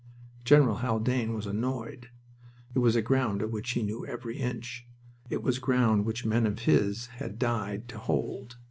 General 0.43 0.77
Haldane 0.77 1.35
was 1.35 1.45
annoyed. 1.45 2.09
It 2.73 2.79
was 2.79 2.97
ground 3.01 3.43
of 3.43 3.51
which 3.51 3.69
he 3.73 3.83
knew 3.83 4.03
every 4.03 4.37
inch. 4.39 4.87
It 5.29 5.43
was 5.43 5.59
ground 5.59 6.05
which 6.05 6.25
men 6.25 6.47
of 6.47 6.57
his 6.61 7.05
had 7.21 7.37
died 7.37 7.87
to 7.89 7.99
hold. 7.99 8.55